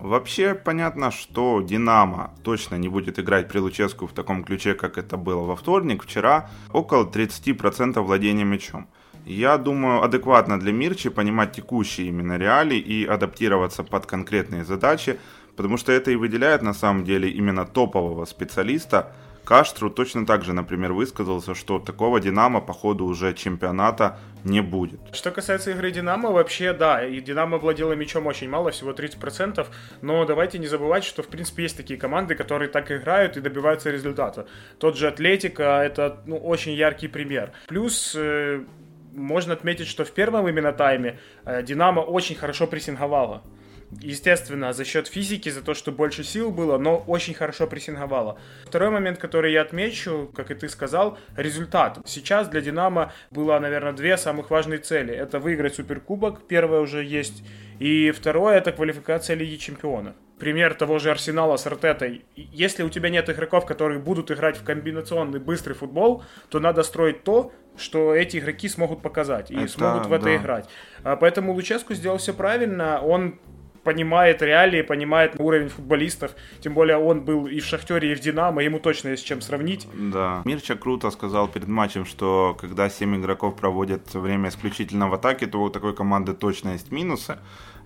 Вообще 0.00 0.54
понятно, 0.54 1.10
что 1.10 1.60
Динамо 1.60 2.32
точно 2.42 2.76
не 2.76 2.88
будет 2.88 3.18
играть 3.18 3.48
при 3.48 3.58
Луческу 3.58 4.06
в 4.06 4.12
таком 4.12 4.44
ключе, 4.44 4.72
как 4.74 4.96
это 4.96 5.18
было 5.18 5.42
во 5.42 5.56
вторник. 5.56 6.04
Вчера 6.04 6.48
около 6.72 7.04
30% 7.04 8.00
владения 8.00 8.44
мячом. 8.44 8.88
Я 9.26 9.58
думаю, 9.58 10.02
адекватно 10.02 10.58
для 10.58 10.72
Мирчи 10.72 11.10
понимать 11.10 11.52
текущие 11.52 12.08
именно 12.08 12.38
реалии 12.38 12.78
и 12.78 13.04
адаптироваться 13.04 13.84
под 13.84 14.06
конкретные 14.06 14.64
задачи, 14.64 15.18
потому 15.54 15.76
что 15.76 15.92
это 15.92 16.10
и 16.10 16.16
выделяет 16.16 16.62
на 16.62 16.72
самом 16.72 17.04
деле 17.04 17.28
именно 17.30 17.66
топового 17.66 18.24
специалиста. 18.24 19.12
Каштру 19.50 19.90
точно 19.90 20.26
так 20.26 20.44
же, 20.44 20.52
например, 20.52 20.92
высказался, 20.92 21.56
что 21.56 21.80
такого 21.80 22.20
Динамо 22.20 22.60
по 22.60 22.72
ходу 22.72 23.04
уже 23.04 23.34
чемпионата 23.34 24.16
не 24.44 24.62
будет. 24.62 25.00
Что 25.12 25.32
касается 25.32 25.72
игры 25.72 25.90
Динамо, 25.90 26.30
вообще 26.30 26.72
да, 26.72 27.04
и 27.04 27.20
Динамо 27.20 27.58
владела 27.58 27.94
мячом 27.94 28.28
очень 28.28 28.48
мало, 28.48 28.70
всего 28.70 28.92
30%, 28.92 29.66
но 30.02 30.24
давайте 30.24 30.60
не 30.60 30.68
забывать, 30.68 31.02
что 31.02 31.24
в 31.24 31.26
принципе 31.26 31.64
есть 31.64 31.76
такие 31.76 31.98
команды, 31.98 32.36
которые 32.36 32.68
так 32.68 32.92
играют 32.92 33.36
и 33.36 33.40
добиваются 33.40 33.90
результата. 33.90 34.46
Тот 34.78 34.96
же 34.96 35.08
Атлетика, 35.08 35.82
это 35.82 36.22
ну, 36.26 36.36
очень 36.36 36.74
яркий 36.74 37.08
пример. 37.08 37.50
Плюс 37.66 38.14
э, 38.16 38.62
можно 39.16 39.54
отметить, 39.54 39.88
что 39.88 40.04
в 40.04 40.12
первом 40.12 40.46
именно 40.46 40.72
тайме 40.72 41.18
э, 41.44 41.64
Динамо 41.64 42.02
очень 42.02 42.36
хорошо 42.36 42.68
прессинговала. 42.68 43.42
Естественно, 44.00 44.72
за 44.72 44.84
счет 44.84 45.08
физики, 45.08 45.48
за 45.48 45.62
то, 45.62 45.74
что 45.74 45.90
больше 45.90 46.22
сил 46.22 46.52
было, 46.52 46.78
но 46.78 46.98
очень 46.98 47.34
хорошо 47.34 47.66
прессинговала. 47.66 48.38
Второй 48.64 48.90
момент, 48.90 49.18
который 49.18 49.52
я 49.52 49.62
отмечу, 49.62 50.30
как 50.34 50.50
и 50.50 50.54
ты 50.54 50.68
сказал, 50.68 51.18
результат. 51.36 51.98
Сейчас 52.04 52.48
для 52.48 52.60
Динамо 52.60 53.12
было, 53.30 53.58
наверное, 53.58 53.92
две 53.92 54.16
самых 54.16 54.50
важные 54.50 54.78
цели. 54.78 55.12
Это 55.12 55.40
выиграть 55.40 55.74
Суперкубок, 55.74 56.46
первое 56.46 56.80
уже 56.80 57.04
есть, 57.04 57.42
и 57.80 58.12
второе 58.12 58.58
это 58.58 58.72
квалификация 58.72 59.34
Лиги 59.34 59.56
Чемпионов. 59.56 60.14
Пример 60.38 60.72
того 60.74 60.98
же 60.98 61.10
Арсенала 61.10 61.56
с 61.56 61.66
Артетой. 61.66 62.24
Если 62.34 62.82
у 62.82 62.88
тебя 62.88 63.10
нет 63.10 63.28
игроков, 63.28 63.66
которые 63.66 63.98
будут 63.98 64.30
играть 64.30 64.56
в 64.56 64.64
комбинационный 64.64 65.38
быстрый 65.38 65.74
футбол, 65.74 66.22
то 66.48 66.60
надо 66.60 66.82
строить 66.82 67.24
то, 67.24 67.52
что 67.76 68.14
эти 68.14 68.38
игроки 68.38 68.68
смогут 68.68 69.02
показать 69.02 69.50
и 69.50 69.56
Это 69.56 69.68
смогут 69.68 70.06
в 70.06 70.12
это 70.12 70.24
да. 70.24 70.36
играть. 70.36 70.68
А 71.02 71.16
Поэтому 71.16 71.52
Луческу 71.52 71.94
сделал 71.94 72.18
все 72.18 72.32
правильно. 72.32 73.00
Он 73.00 73.38
понимает 73.84 74.42
реалии, 74.42 74.82
понимает 74.82 75.34
уровень 75.38 75.68
футболистов. 75.68 76.32
Тем 76.60 76.74
более 76.74 76.98
он 76.98 77.24
был 77.24 77.46
и 77.46 77.60
в 77.60 77.64
Шахтере, 77.64 78.12
и 78.12 78.14
в 78.14 78.20
Динамо. 78.20 78.62
Ему 78.62 78.78
точно 78.78 79.10
есть 79.10 79.22
с 79.22 79.26
чем 79.26 79.40
сравнить. 79.40 79.86
Да. 79.94 80.42
Мирча 80.44 80.76
круто 80.76 81.10
сказал 81.10 81.48
перед 81.48 81.68
матчем, 81.68 82.04
что 82.04 82.56
когда 82.60 82.88
7 82.88 83.16
игроков 83.16 83.56
проводят 83.56 84.14
время 84.14 84.48
исключительно 84.48 85.08
в 85.08 85.14
атаке, 85.14 85.46
то 85.46 85.62
у 85.62 85.70
такой 85.70 85.94
команды 85.94 86.34
точно 86.34 86.70
есть 86.70 86.90
минусы. 86.90 87.38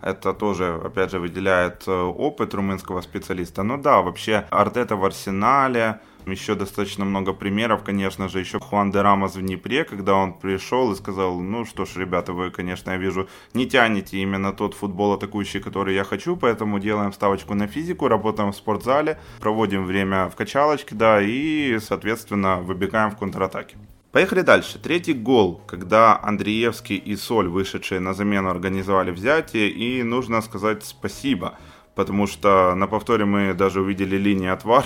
Это 0.03 0.35
тоже, 0.35 0.81
опять 0.85 1.11
же, 1.11 1.19
выделяет 1.19 1.85
э, 1.87 1.93
опыт 1.93 2.55
румынского 2.55 3.01
специалиста. 3.01 3.63
Ну 3.63 3.79
да, 3.79 4.03
вообще 4.03 4.47
Артета 4.51 4.97
в 4.97 5.05
Арсенале, 5.05 6.01
еще 6.27 6.55
достаточно 6.55 7.05
много 7.05 7.33
примеров, 7.33 7.83
конечно 7.83 8.29
же, 8.29 8.41
еще 8.41 8.59
Хуан 8.59 8.91
де 8.91 9.01
Рамос 9.03 9.37
в 9.37 9.43
Днепре, 9.43 9.85
когда 9.85 10.15
он 10.15 10.33
пришел 10.35 10.93
и 10.93 10.97
сказал, 10.97 11.41
ну 11.41 11.65
что 11.65 11.85
ж, 11.85 11.97
ребята, 11.97 12.33
вы, 12.33 12.51
конечно, 12.51 12.93
я 12.93 12.97
вижу, 12.97 13.29
не 13.53 13.67
тянете 13.67 14.19
именно 14.19 14.53
тот 14.53 14.75
футбол 14.75 15.13
атакующий, 15.13 15.61
который 15.61 15.95
я 15.95 16.05
хочу, 16.05 16.37
поэтому 16.37 16.79
делаем 16.79 17.13
ставочку 17.13 17.55
на 17.55 17.67
физику, 17.67 18.09
работаем 18.09 18.53
в 18.53 18.57
спортзале, 18.57 19.19
проводим 19.41 19.85
время 19.85 20.29
в 20.29 20.37
качалочке, 20.37 20.95
да, 20.95 21.21
и, 21.21 21.79
соответственно, 21.79 22.61
выбегаем 22.61 23.11
в 23.11 23.17
контратаке. 23.17 23.77
Поехали 24.15 24.43
дальше. 24.43 24.79
Третий 24.79 25.13
гол, 25.13 25.61
когда 25.67 26.17
Андреевский 26.23 26.95
и 26.95 27.17
Соль, 27.17 27.49
вышедшие 27.49 27.99
на 27.99 28.15
замену, 28.15 28.49
организовали 28.49 29.11
взятие, 29.11 29.69
и 29.69 30.05
нужно 30.05 30.41
сказать 30.41 30.85
спасибо, 30.85 31.59
потому 31.95 32.27
что 32.27 32.75
на 32.75 32.87
повторе 32.87 33.25
мы 33.25 33.55
даже 33.55 33.81
увидели 33.81 34.17
линии 34.17 34.49
отвар 34.49 34.85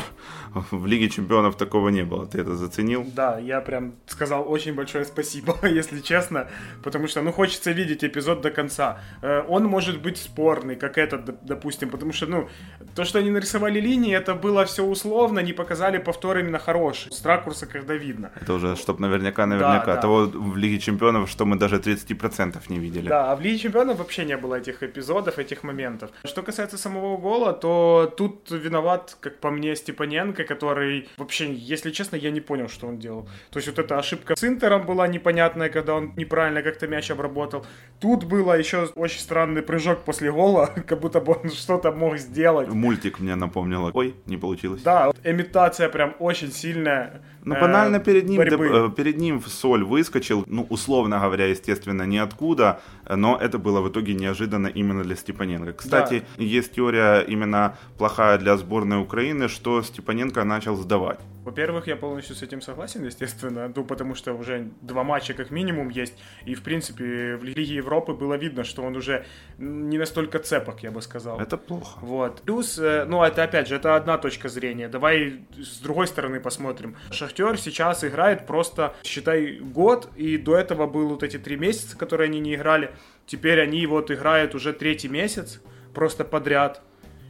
в 0.70 0.86
Лиге 0.86 1.08
Чемпионов 1.08 1.56
такого 1.56 1.88
не 1.88 2.02
было. 2.04 2.26
Ты 2.26 2.40
это 2.40 2.56
заценил? 2.56 3.04
Да, 3.14 3.38
я 3.38 3.60
прям 3.60 3.94
сказал 4.06 4.50
очень 4.50 4.74
большое 4.74 5.04
спасибо, 5.04 5.56
если 5.62 6.00
честно, 6.00 6.48
потому 6.82 7.08
что, 7.08 7.22
ну, 7.22 7.32
хочется 7.32 7.70
видеть 7.72 8.04
эпизод 8.04 8.40
до 8.40 8.50
конца. 8.50 9.00
Э, 9.22 9.42
он 9.48 9.64
может 9.64 10.00
быть 10.02 10.18
спорный, 10.18 10.76
как 10.76 10.98
этот, 10.98 11.44
допустим, 11.44 11.90
потому 11.90 12.12
что, 12.12 12.26
ну, 12.26 12.48
то, 12.94 13.04
что 13.04 13.18
они 13.18 13.30
нарисовали 13.30 13.80
линии, 13.80 14.14
это 14.14 14.34
было 14.34 14.64
все 14.64 14.84
условно, 14.84 15.40
не 15.40 15.52
показали 15.52 15.98
повтор 15.98 16.38
именно 16.38 16.58
хороший, 16.58 17.12
с 17.12 17.24
ракурса, 17.24 17.66
когда 17.66 17.94
видно. 17.94 18.30
Это 18.40 18.54
уже, 18.54 18.76
чтобы 18.76 19.00
наверняка, 19.00 19.46
наверняка. 19.46 19.86
Да, 19.86 19.94
да. 19.94 20.00
Того 20.00 20.26
в 20.26 20.56
Лиге 20.56 20.78
Чемпионов, 20.78 21.30
что 21.30 21.44
мы 21.44 21.56
даже 21.56 21.76
30% 21.76 22.56
не 22.68 22.78
видели. 22.78 23.08
Да, 23.08 23.32
а 23.32 23.36
в 23.36 23.40
Лиге 23.40 23.58
Чемпионов 23.58 23.98
вообще 23.98 24.24
не 24.24 24.36
было 24.36 24.56
этих 24.56 24.82
эпизодов, 24.82 25.38
этих 25.38 25.62
моментов. 25.62 26.10
Что 26.24 26.42
касается 26.42 26.78
самого 26.78 26.97
гола, 27.00 27.52
то 27.52 28.12
тут 28.16 28.50
виноват, 28.50 29.16
как 29.20 29.38
по 29.38 29.50
мне, 29.50 29.76
Степаненко, 29.76 30.44
который 30.44 31.08
вообще, 31.16 31.52
если 31.52 31.90
честно, 31.90 32.16
я 32.16 32.30
не 32.30 32.40
понял, 32.40 32.68
что 32.68 32.86
он 32.86 32.98
делал. 32.98 33.28
То 33.50 33.58
есть 33.58 33.68
вот 33.68 33.78
эта 33.78 33.98
ошибка 33.98 34.36
с 34.36 34.44
Интером 34.44 34.86
была 34.86 35.08
непонятная, 35.08 35.68
когда 35.68 35.94
он 35.94 36.12
неправильно 36.16 36.62
как-то 36.62 36.86
мяч 36.86 37.10
обработал. 37.10 37.64
Тут 38.00 38.24
было 38.24 38.58
еще 38.58 38.88
очень 38.94 39.20
странный 39.20 39.62
прыжок 39.62 40.04
после 40.04 40.30
гола, 40.30 40.66
как 40.86 41.00
будто 41.00 41.20
бы 41.20 41.36
он 41.42 41.50
что-то 41.50 41.92
мог 41.92 42.18
сделать. 42.18 42.68
Мультик 42.68 43.20
мне 43.20 43.34
напомнил. 43.36 43.90
Ой, 43.94 44.14
не 44.26 44.36
получилось. 44.36 44.82
Да, 44.82 45.12
имитация 45.24 45.88
прям 45.88 46.14
очень 46.18 46.52
сильная. 46.52 47.22
Ну, 47.44 47.54
банально 47.54 47.98
перед 47.98 48.28
ним, 48.28 48.40
э, 48.40 48.90
перед 48.90 49.16
ним 49.16 49.42
соль 49.46 49.84
выскочил, 49.84 50.44
ну, 50.46 50.66
условно 50.68 51.18
говоря, 51.18 51.46
естественно, 51.46 52.02
ниоткуда, 52.02 52.80
но 53.08 53.38
это 53.40 53.58
было 53.58 53.80
в 53.80 53.88
итоге 53.88 54.14
неожиданно 54.14 54.66
именно 54.66 55.02
для 55.02 55.16
Степаненко. 55.16 55.72
Кстати, 55.72 56.24
да. 56.36 56.44
есть 56.44 56.74
теория 56.74 56.87
именно 56.96 57.76
плохая 57.96 58.38
для 58.38 58.56
сборной 58.56 59.00
Украины, 59.00 59.48
что 59.48 59.82
Степаненко 59.82 60.44
начал 60.44 60.76
сдавать. 60.76 61.20
Во-первых, 61.48 61.86
я 61.86 61.96
полностью 61.96 62.36
с 62.36 62.42
этим 62.42 62.60
согласен, 62.60 63.06
естественно, 63.06 63.72
ну, 63.74 63.82
потому 63.82 64.14
что 64.14 64.34
уже 64.34 64.68
два 64.82 65.02
матча 65.02 65.32
как 65.32 65.50
минимум 65.50 65.88
есть, 65.88 66.12
и, 66.44 66.54
в 66.54 66.62
принципе, 66.62 67.36
в 67.36 67.44
Лиге 67.44 67.62
Европы 67.62 68.12
было 68.12 68.34
видно, 68.34 68.64
что 68.64 68.82
он 68.82 68.96
уже 68.96 69.24
не 69.56 69.96
настолько 69.96 70.40
цепок, 70.40 70.82
я 70.82 70.90
бы 70.90 71.00
сказал. 71.00 71.40
Это 71.40 71.56
плохо. 71.56 72.00
Вот. 72.02 72.42
Плюс, 72.42 72.78
э, 72.78 73.06
ну, 73.08 73.22
это, 73.22 73.44
опять 73.44 73.66
же, 73.66 73.76
это 73.76 73.96
одна 73.96 74.18
точка 74.18 74.50
зрения. 74.50 74.88
Давай 74.88 75.40
с 75.56 75.78
другой 75.78 76.06
стороны 76.06 76.38
посмотрим. 76.38 76.96
Шахтер 77.10 77.56
сейчас 77.56 78.04
играет 78.04 78.46
просто, 78.46 78.94
считай, 79.02 79.58
год, 79.58 80.10
и 80.16 80.36
до 80.36 80.54
этого 80.54 80.86
было 80.86 81.08
вот 81.08 81.22
эти 81.22 81.38
три 81.38 81.56
месяца, 81.56 81.96
которые 81.96 82.26
они 82.26 82.40
не 82.40 82.56
играли. 82.56 82.90
Теперь 83.26 83.60
они 83.60 83.86
вот 83.86 84.10
играют 84.10 84.54
уже 84.54 84.74
третий 84.74 85.08
месяц, 85.08 85.62
просто 85.94 86.24
подряд 86.24 86.82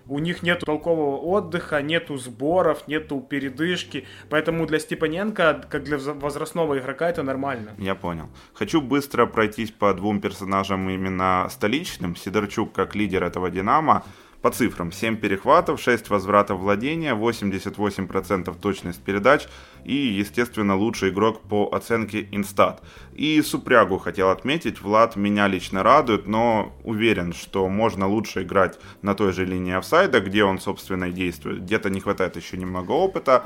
у 0.08 0.18
них 0.18 0.42
нет 0.42 0.60
толкового 0.60 1.16
отдыха, 1.18 1.82
нету 1.82 2.16
сборов, 2.16 2.88
нету 2.88 3.20
передышки, 3.20 4.06
поэтому 4.30 4.66
для 4.66 4.78
Степаненко, 4.78 5.66
как 5.68 5.84
для 5.84 5.98
возрастного 5.98 6.78
игрока, 6.78 7.10
это 7.10 7.22
нормально. 7.22 7.74
Я 7.78 7.94
понял. 7.94 8.28
Хочу 8.54 8.80
быстро 8.80 9.26
пройтись 9.26 9.70
по 9.70 9.92
двум 9.94 10.20
персонажам 10.20 10.88
именно 10.88 11.46
столичным. 11.50 12.16
Сидорчук 12.16 12.72
как 12.72 12.94
лидер 12.94 13.22
этого 13.22 13.50
«Динамо», 13.50 14.04
по 14.42 14.50
цифрам, 14.50 14.92
7 14.92 15.16
перехватов, 15.16 15.80
6 15.80 16.10
возвратов 16.10 16.60
владения, 16.60 17.14
88% 17.14 18.56
точность 18.60 19.02
передач 19.02 19.48
и, 19.84 19.94
естественно, 19.94 20.76
лучший 20.76 21.10
игрок 21.10 21.40
по 21.42 21.68
оценке 21.72 22.28
Инстат. 22.30 22.82
И 23.14 23.42
Супрягу 23.42 23.98
хотел 23.98 24.30
отметить, 24.30 24.80
Влад 24.80 25.16
меня 25.16 25.48
лично 25.48 25.82
радует, 25.82 26.26
но 26.26 26.72
уверен, 26.84 27.32
что 27.32 27.68
можно 27.68 28.06
лучше 28.06 28.42
играть 28.42 28.78
на 29.02 29.14
той 29.14 29.32
же 29.32 29.44
линии 29.44 29.74
офсайда, 29.74 30.20
где 30.20 30.44
он, 30.44 30.60
собственно, 30.60 31.06
и 31.06 31.12
действует. 31.12 31.62
Где-то 31.62 31.90
не 31.90 32.00
хватает 32.00 32.36
еще 32.36 32.56
немного 32.56 32.92
опыта, 32.92 33.44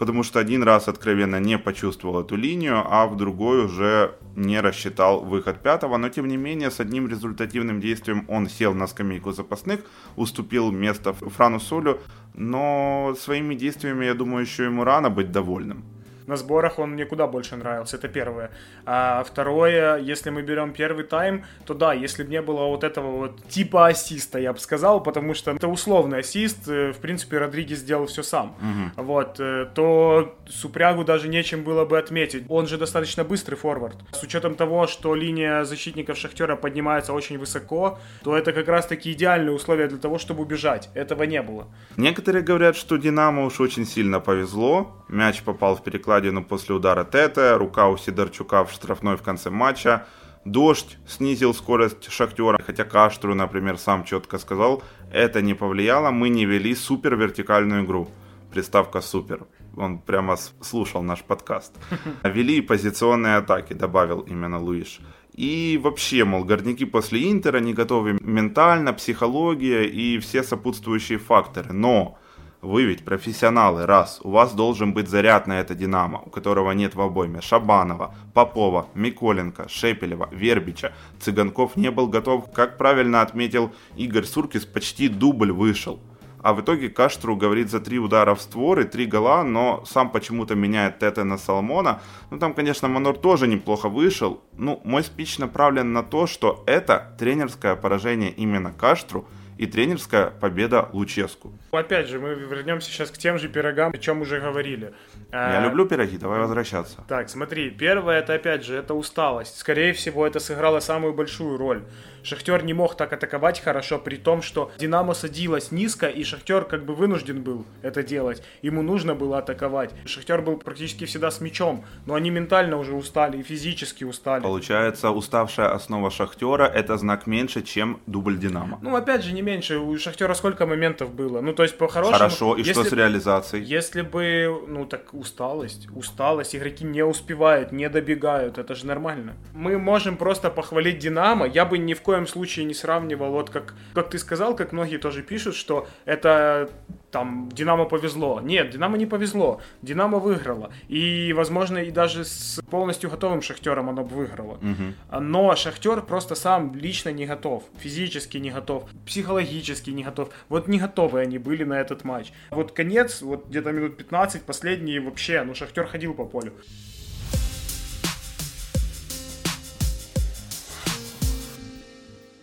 потому 0.00 0.22
что 0.22 0.40
один 0.40 0.62
раз 0.62 0.88
откровенно 0.88 1.40
не 1.40 1.58
почувствовал 1.58 2.22
эту 2.22 2.34
линию, 2.34 2.82
а 2.86 3.06
в 3.06 3.18
другой 3.18 3.66
уже 3.66 4.14
не 4.34 4.58
рассчитал 4.62 5.20
выход 5.20 5.62
пятого, 5.62 5.98
но 5.98 6.08
тем 6.08 6.26
не 6.26 6.38
менее 6.38 6.70
с 6.70 6.80
одним 6.80 7.06
результативным 7.06 7.80
действием 7.80 8.24
он 8.26 8.48
сел 8.48 8.72
на 8.72 8.86
скамейку 8.86 9.32
запасных, 9.32 9.80
уступил 10.16 10.72
место 10.72 11.12
Франу 11.12 11.60
Солю, 11.60 12.00
но 12.32 13.14
своими 13.20 13.54
действиями, 13.54 14.06
я 14.06 14.14
думаю, 14.14 14.46
еще 14.46 14.64
ему 14.64 14.84
рано 14.84 15.10
быть 15.10 15.32
довольным 15.32 15.84
на 16.30 16.36
сборах 16.36 16.78
он 16.78 16.90
мне 16.92 17.04
куда 17.04 17.26
больше 17.26 17.56
нравился, 17.56 17.96
это 17.96 18.08
первое. 18.08 18.50
А 18.86 19.24
второе, 19.24 19.98
если 19.98 20.30
мы 20.30 20.42
берем 20.42 20.72
первый 20.72 21.04
тайм, 21.04 21.44
то 21.66 21.74
да, 21.74 21.92
если 21.92 22.22
бы 22.22 22.30
не 22.30 22.40
было 22.40 22.66
вот 22.66 22.84
этого 22.84 23.10
вот 23.10 23.48
типа 23.48 23.88
ассиста, 23.88 24.38
я 24.38 24.52
бы 24.52 24.58
сказал, 24.58 25.02
потому 25.02 25.34
что 25.34 25.50
это 25.50 25.68
условный 25.68 26.20
ассист, 26.20 26.68
э, 26.68 26.92
в 26.92 26.98
принципе, 26.98 27.38
Родригес 27.38 27.78
сделал 27.78 28.06
все 28.06 28.22
сам, 28.22 28.54
угу. 28.60 29.04
вот, 29.04 29.40
э, 29.40 29.66
то 29.74 30.36
Супрягу 30.48 31.04
даже 31.04 31.28
нечем 31.28 31.64
было 31.64 31.84
бы 31.84 31.98
отметить. 31.98 32.44
Он 32.48 32.66
же 32.66 32.78
достаточно 32.78 33.24
быстрый 33.24 33.56
форвард. 33.56 33.96
С 34.12 34.22
учетом 34.22 34.54
того, 34.54 34.86
что 34.86 35.14
линия 35.14 35.64
защитников 35.64 36.16
Шахтера 36.16 36.56
поднимается 36.56 37.12
очень 37.12 37.38
высоко, 37.38 37.98
то 38.22 38.36
это 38.36 38.52
как 38.52 38.68
раз-таки 38.68 39.12
идеальные 39.12 39.54
условия 39.54 39.88
для 39.88 39.98
того, 39.98 40.18
чтобы 40.18 40.42
убежать. 40.42 40.90
Этого 40.94 41.24
не 41.24 41.42
было. 41.42 41.66
Некоторые 41.96 42.42
говорят, 42.42 42.76
что 42.76 42.96
Динамо 42.96 43.44
уж 43.44 43.60
очень 43.60 43.84
сильно 43.86 44.20
повезло. 44.20 44.99
Мяч 45.10 45.42
попал 45.42 45.74
в 45.74 45.82
перекладину 45.82 46.44
после 46.44 46.74
удара 46.74 47.04
Тете, 47.04 47.56
рука 47.56 47.88
у 47.88 47.96
Сидорчука 47.96 48.64
в 48.64 48.70
штрафной 48.70 49.16
в 49.16 49.22
конце 49.22 49.50
матча. 49.50 50.06
Дождь 50.44 50.98
снизил 51.06 51.52
скорость 51.52 52.10
Шахтера, 52.10 52.62
хотя 52.64 52.84
Каштру, 52.84 53.34
например, 53.34 53.76
сам 53.76 54.04
четко 54.04 54.38
сказал, 54.38 54.84
это 55.12 55.42
не 55.42 55.54
повлияло, 55.54 56.12
мы 56.12 56.28
не 56.28 56.46
вели 56.46 56.76
супер 56.76 57.16
вертикальную 57.16 57.84
игру. 57.84 58.08
Приставка 58.52 59.00
супер. 59.00 59.46
Он 59.76 59.98
прямо 59.98 60.36
слушал 60.60 61.02
наш 61.02 61.22
подкаст. 61.22 61.72
Вели 62.24 62.60
позиционные 62.60 63.36
атаки, 63.36 63.72
добавил 63.74 64.20
именно 64.20 64.60
Луиш. 64.60 65.00
И 65.32 65.78
вообще, 65.82 66.24
мол, 66.24 66.44
горняки 66.44 66.84
после 66.84 67.30
Интера 67.30 67.58
не 67.58 67.74
готовы 67.74 68.18
ментально, 68.20 68.92
психология 68.92 69.84
и 69.84 70.18
все 70.18 70.42
сопутствующие 70.42 71.18
факторы. 71.18 71.72
Но 71.72 72.18
вы 72.62 72.84
ведь 72.84 73.04
профессионалы, 73.06 73.86
раз. 73.86 74.20
У 74.22 74.30
вас 74.30 74.52
должен 74.52 74.92
быть 74.92 75.08
заряд 75.08 75.46
на 75.46 75.60
это 75.60 75.74
«Динамо», 75.74 76.22
у 76.26 76.28
которого 76.28 76.72
нет 76.72 76.94
в 76.94 77.00
обойме 77.00 77.40
Шабанова, 77.40 78.14
Попова, 78.34 78.86
Миколенко, 78.94 79.66
Шепелева, 79.68 80.28
Вербича. 80.30 80.92
Цыганков 81.20 81.76
не 81.76 81.90
был 81.90 82.06
готов, 82.08 82.52
как 82.52 82.76
правильно 82.76 83.22
отметил 83.22 83.72
Игорь 83.96 84.24
Суркис, 84.24 84.66
почти 84.66 85.08
дубль 85.08 85.52
вышел. 85.52 86.00
А 86.42 86.52
в 86.52 86.60
итоге 86.60 86.90
Каштру 86.90 87.34
говорит 87.34 87.70
за 87.70 87.80
три 87.80 87.98
удара 87.98 88.34
в 88.34 88.42
створ 88.42 88.80
и 88.80 88.84
три 88.84 89.06
гола, 89.06 89.42
но 89.42 89.82
сам 89.86 90.10
почему-то 90.10 90.54
меняет 90.54 90.98
Тете 90.98 91.24
на 91.24 91.38
Соломона. 91.38 92.00
Ну 92.30 92.38
там, 92.38 92.52
конечно, 92.52 92.88
Манор 92.88 93.16
тоже 93.16 93.46
неплохо 93.46 93.88
вышел. 93.88 94.42
Ну, 94.56 94.80
мой 94.84 95.02
спич 95.02 95.38
направлен 95.38 95.92
на 95.92 96.02
то, 96.02 96.26
что 96.26 96.62
это 96.66 97.14
тренерское 97.18 97.74
поражение 97.74 98.30
именно 98.30 98.70
Каштру– 98.70 99.26
и 99.60 99.66
тренерская 99.66 100.30
победа 100.30 100.88
Луческу. 100.94 101.52
Опять 101.70 102.08
же, 102.08 102.18
мы 102.18 102.30
вернемся 102.30 102.90
сейчас 102.90 103.10
к 103.10 103.18
тем 103.18 103.38
же 103.38 103.46
пирогам, 103.46 103.92
о 103.92 103.98
чем 103.98 104.22
уже 104.22 104.40
говорили. 104.40 104.94
Я 105.32 105.58
а, 105.58 105.66
люблю 105.66 105.86
пироги, 105.86 106.16
давай 106.16 106.40
возвращаться. 106.40 107.04
Так, 107.06 107.28
смотри, 107.28 107.68
первое, 107.68 108.20
это 108.20 108.32
опять 108.32 108.64
же, 108.64 108.74
это 108.74 108.94
усталость. 108.94 109.58
Скорее 109.58 109.92
всего, 109.92 110.26
это 110.26 110.40
сыграло 110.40 110.80
самую 110.80 111.12
большую 111.12 111.58
роль. 111.58 111.84
Шахтер 112.22 112.64
не 112.64 112.74
мог 112.74 112.96
так 112.96 113.12
атаковать 113.12 113.60
хорошо, 113.60 113.98
при 113.98 114.16
том, 114.16 114.42
что 114.42 114.70
Динамо 114.78 115.14
садилась 115.14 115.72
низко, 115.72 116.06
и 116.06 116.24
Шахтер 116.24 116.64
как 116.64 116.84
бы 116.84 116.94
вынужден 116.94 117.42
был 117.42 117.66
это 117.82 118.02
делать. 118.02 118.42
Ему 118.62 118.82
нужно 118.82 119.14
было 119.14 119.38
атаковать. 119.38 119.90
Шахтер 120.04 120.42
был 120.42 120.56
практически 120.56 121.04
всегда 121.04 121.30
с 121.30 121.40
мячом, 121.40 121.84
но 122.06 122.14
они 122.14 122.30
ментально 122.30 122.76
уже 122.76 122.94
устали 122.94 123.38
и 123.38 123.42
физически 123.42 124.04
устали. 124.04 124.42
Получается, 124.42 125.10
уставшая 125.10 125.74
основа 125.74 126.10
Шахтера 126.10 126.64
это 126.64 126.96
знак 126.96 127.26
меньше, 127.26 127.62
чем 127.62 128.00
дубль 128.06 128.38
Динамо. 128.38 128.78
Ну, 128.82 128.94
опять 128.96 129.24
же, 129.24 129.32
не 129.32 129.42
меньше. 129.42 129.78
У 129.78 129.98
Шахтера 129.98 130.34
сколько 130.34 130.66
моментов 130.66 131.14
было? 131.14 131.40
Ну, 131.40 131.52
то 131.52 131.62
есть, 131.62 131.78
по-хорошему... 131.78 132.18
Хорошо, 132.18 132.56
и 132.56 132.64
что 132.64 132.84
с 132.84 132.92
реализацией? 132.92 133.64
Если 133.64 134.02
бы, 134.02 134.64
ну, 134.68 134.84
так 134.84 135.14
усталость, 135.14 135.88
усталость, 135.94 136.54
игроки 136.54 136.84
не 136.84 137.04
успевают, 137.04 137.72
не 137.72 137.88
добегают, 137.88 138.58
это 138.58 138.74
же 138.74 138.86
нормально. 138.86 139.36
Мы 139.54 139.78
можем 139.78 140.16
просто 140.16 140.50
похвалить 140.50 140.98
Динамо, 140.98 141.46
я 141.46 141.64
бы 141.64 141.78
ни 141.78 141.94
в 141.94 142.02
коем 142.02 142.09
случае 142.26 142.64
не 142.64 142.74
сравнивал, 142.74 143.30
вот 143.32 143.50
как, 143.50 143.74
как 143.94 144.10
ты 144.10 144.18
сказал, 144.18 144.56
как 144.56 144.72
многие 144.72 144.98
тоже 144.98 145.22
пишут, 145.22 145.54
что 145.54 145.86
это 146.04 146.70
там 147.10 147.48
Динамо 147.52 147.84
повезло. 147.84 148.40
Нет, 148.40 148.70
Динамо 148.70 148.96
не 148.96 149.06
повезло. 149.06 149.60
Динамо 149.82 150.18
выиграло. 150.18 150.72
И, 150.88 151.32
возможно, 151.32 151.78
и 151.78 151.90
даже 151.90 152.24
с 152.24 152.60
полностью 152.70 153.10
готовым 153.10 153.42
Шахтером 153.42 153.88
оно 153.88 154.04
бы 154.04 154.14
выиграло. 154.16 154.54
Угу. 154.54 155.20
Но 155.20 155.54
Шахтер 155.56 156.02
просто 156.02 156.34
сам 156.34 156.74
лично 156.74 157.10
не 157.10 157.26
готов. 157.26 157.64
Физически 157.78 158.38
не 158.38 158.50
готов. 158.50 158.88
Психологически 159.06 159.90
не 159.90 160.04
готов. 160.04 160.30
Вот 160.48 160.68
не 160.68 160.78
готовы 160.78 161.20
они 161.20 161.38
были 161.38 161.64
на 161.64 161.80
этот 161.80 162.04
матч. 162.04 162.32
Вот 162.50 162.72
конец, 162.72 163.22
вот 163.22 163.48
где-то 163.48 163.72
минут 163.72 163.96
15, 163.96 164.42
последние 164.42 165.00
вообще, 165.00 165.42
ну 165.42 165.54
Шахтер 165.54 165.86
ходил 165.86 166.14
по 166.14 166.24
полю. 166.24 166.52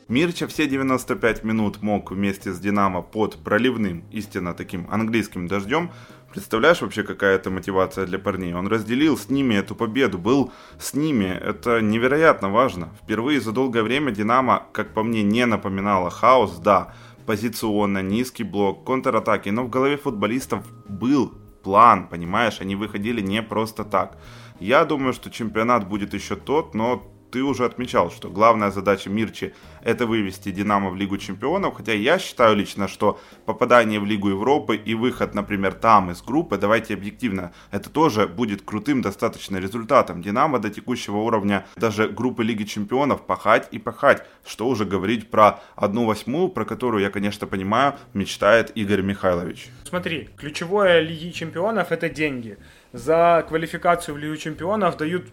Мирча 0.07 0.47
все 0.47 0.67
95 0.67 1.43
минут 1.43 1.81
мог 1.81 2.11
вместе 2.11 2.53
с 2.53 2.59
Динамо 2.59 3.01
под 3.01 3.43
проливным, 3.43 4.05
истинно 4.11 4.53
таким 4.53 4.87
английским 4.89 5.47
дождем 5.47 5.91
Представляешь 6.31 6.81
вообще, 6.81 7.03
какая 7.03 7.35
это 7.35 7.49
мотивация 7.49 8.05
для 8.05 8.19
парней? 8.19 8.53
Он 8.53 8.67
разделил 8.67 9.17
с 9.17 9.29
ними 9.29 9.55
эту 9.55 9.75
победу, 9.75 10.17
был 10.17 10.51
с 10.77 10.93
ними. 10.93 11.25
Это 11.25 11.81
невероятно 11.81 12.49
важно. 12.49 12.89
Впервые 13.01 13.39
за 13.39 13.51
долгое 13.51 13.81
время 13.81 14.11
Динамо, 14.11 14.63
как 14.73 14.93
по 14.93 15.03
мне, 15.03 15.23
не 15.23 15.45
напоминало 15.45 16.09
хаос, 16.09 16.57
да, 16.57 16.93
позиционно, 17.25 18.01
низкий 18.01 18.43
блок, 18.43 18.85
контратаки, 18.85 19.49
но 19.49 19.63
в 19.63 19.69
голове 19.69 19.97
футболистов 19.97 20.65
был 20.87 21.33
план, 21.63 22.07
понимаешь? 22.07 22.61
Они 22.61 22.75
выходили 22.75 23.21
не 23.21 23.41
просто 23.41 23.83
так. 23.83 24.17
Я 24.59 24.85
думаю, 24.85 25.13
что 25.13 25.31
чемпионат 25.31 25.87
будет 25.87 26.13
еще 26.13 26.35
тот, 26.35 26.75
но 26.75 27.03
ты 27.31 27.43
уже 27.43 27.65
отмечал, 27.65 28.11
что 28.11 28.29
главная 28.29 28.71
задача 28.71 29.09
Мирчи– 29.09 29.53
это 29.83 30.05
вывести 30.05 30.51
Динамо 30.51 30.89
в 30.89 30.95
Лигу 30.95 31.17
Чемпионов, 31.17 31.75
хотя 31.75 31.93
я 31.93 32.19
считаю 32.19 32.55
лично, 32.55 32.87
что 32.87 33.19
попадание 33.45 33.99
в 33.99 34.05
Лигу 34.05 34.29
Европы 34.29 34.75
и 34.75 34.93
выход, 34.95 35.33
например, 35.33 35.73
там 35.73 36.11
из 36.11 36.21
группы, 36.21 36.57
давайте 36.57 36.93
объективно, 36.93 37.53
это 37.71 37.89
тоже 37.89 38.27
будет 38.27 38.61
крутым 38.61 39.01
достаточно 39.01 39.57
результатом. 39.57 40.21
Динамо 40.21 40.59
до 40.59 40.69
текущего 40.69 41.17
уровня 41.17 41.65
даже 41.75 42.07
группы 42.07 42.43
Лиги 42.43 42.63
Чемпионов 42.63 43.25
пахать 43.25 43.67
и 43.71 43.79
пахать, 43.79 44.23
что 44.45 44.67
уже 44.67 44.85
говорить 44.85 45.29
про 45.29 45.59
одну 45.75 46.05
восьмую, 46.05 46.49
про 46.49 46.65
которую 46.65 47.03
я, 47.03 47.09
конечно, 47.09 47.47
понимаю, 47.47 47.95
мечтает 48.13 48.71
Игорь 48.75 49.01
Михайлович. 49.01 49.69
Смотри, 49.83 50.29
ключевое 50.37 50.99
Лиги 51.01 51.31
Чемпионов– 51.31 51.87
это 51.91 52.09
деньги. 52.09 52.57
За 52.93 53.45
квалификацию 53.47 54.15
в 54.15 54.17
Лигу 54.17 54.37
Чемпионов 54.37 54.97
дают 54.97 55.25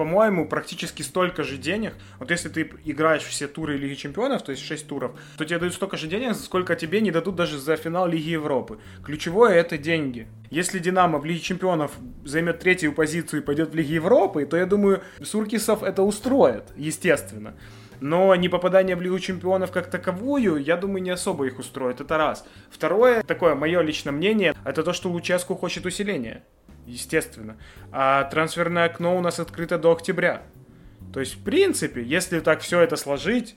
по-моему, 0.00 0.48
практически 0.48 1.02
столько 1.02 1.42
же 1.42 1.58
денег. 1.58 1.92
Вот 2.18 2.30
если 2.30 2.48
ты 2.48 2.62
играешь 2.86 3.22
все 3.22 3.46
туры 3.46 3.76
Лиги 3.76 3.92
Чемпионов, 3.92 4.40
то 4.40 4.50
есть 4.50 4.64
6 4.64 4.86
туров, 4.86 5.12
то 5.36 5.44
тебе 5.44 5.58
дают 5.58 5.74
столько 5.74 5.98
же 5.98 6.06
денег, 6.06 6.34
сколько 6.36 6.74
тебе 6.74 7.02
не 7.02 7.10
дадут 7.10 7.36
даже 7.36 7.58
за 7.58 7.76
финал 7.76 8.08
Лиги 8.08 8.30
Европы. 8.30 8.78
Ключевое 9.04 9.56
это 9.56 9.76
деньги. 9.76 10.26
Если 10.48 10.78
Динамо 10.78 11.18
в 11.18 11.26
Лиге 11.26 11.40
Чемпионов 11.40 11.92
займет 12.24 12.60
третью 12.60 12.94
позицию 12.94 13.42
и 13.42 13.44
пойдет 13.44 13.72
в 13.72 13.74
Лиге 13.74 13.96
Европы, 13.96 14.46
то 14.46 14.56
я 14.56 14.64
думаю, 14.64 15.02
Суркисов 15.22 15.82
это 15.82 16.02
устроит, 16.02 16.64
естественно. 16.76 17.54
Но 18.00 18.34
не 18.36 18.48
попадание 18.48 18.96
в 18.96 19.02
Лигу 19.02 19.18
Чемпионов 19.18 19.70
как 19.70 19.90
таковую, 19.90 20.56
я 20.56 20.78
думаю, 20.78 21.02
не 21.02 21.10
особо 21.10 21.46
их 21.46 21.58
устроит. 21.58 22.00
Это 22.00 22.16
раз. 22.16 22.46
Второе, 22.70 23.22
такое 23.22 23.54
мое 23.54 23.82
личное 23.82 24.12
мнение, 24.12 24.54
это 24.64 24.82
то, 24.82 24.94
что 24.94 25.10
Луческу 25.10 25.56
хочет 25.56 25.84
усиления 25.84 26.42
естественно. 26.90 27.56
А 27.92 28.24
трансферное 28.24 28.84
окно 28.84 29.16
у 29.16 29.20
нас 29.20 29.40
открыто 29.40 29.78
до 29.78 29.92
октября. 29.92 30.42
То 31.12 31.20
есть, 31.20 31.36
в 31.36 31.44
принципе, 31.44 32.02
если 32.02 32.40
так 32.40 32.60
все 32.60 32.80
это 32.80 32.96
сложить, 32.96 33.56